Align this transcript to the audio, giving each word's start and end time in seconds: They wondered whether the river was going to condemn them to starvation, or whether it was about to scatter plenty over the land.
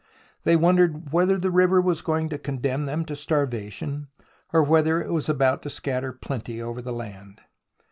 They 0.45 0.55
wondered 0.55 1.13
whether 1.13 1.37
the 1.37 1.51
river 1.51 1.79
was 1.79 2.01
going 2.01 2.29
to 2.29 2.39
condemn 2.39 2.87
them 2.87 3.05
to 3.05 3.15
starvation, 3.15 4.07
or 4.51 4.63
whether 4.63 4.99
it 4.99 5.11
was 5.13 5.29
about 5.29 5.61
to 5.61 5.69
scatter 5.69 6.11
plenty 6.11 6.59
over 6.59 6.81
the 6.81 6.89
land. 6.91 7.41